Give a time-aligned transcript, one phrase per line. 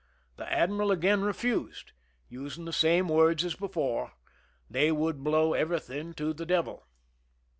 [0.37, 1.91] The admiral again refused,
[2.27, 4.13] using the same words as before:
[4.67, 6.87] "They would blow everything to the devil."